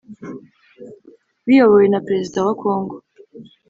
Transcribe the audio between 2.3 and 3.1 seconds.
wa congo